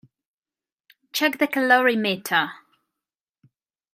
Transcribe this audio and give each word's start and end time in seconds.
Check 1.13 1.37
the 1.37 1.45
calorimeter. 1.47 2.49